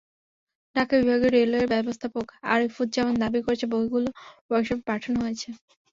ঢাকা 0.75 0.93
বিভাগীয় 0.99 1.31
রেলওয়ের 1.31 1.71
ব্যবস্থাপক 1.73 2.25
আরিফুজ্জামান 2.51 3.15
দাবি 3.23 3.39
করেছেন, 3.45 3.69
বগিগুলো 3.71 4.09
ওয়ার্কশপে 4.47 4.83
পাঠানো 4.89 5.17
হয়েছে। 5.23 5.49